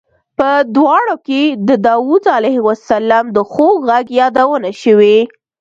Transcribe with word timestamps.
په 0.37 0.49
دواړو 0.75 1.15
کې 1.27 1.41
د 1.67 1.69
داود 1.87 2.23
علیه 2.37 2.61
السلام 2.73 3.25
د 3.35 3.37
خوږ 3.51 3.75
غږ 3.89 4.05
یادونه 4.19 4.69
شوې. 4.81 5.17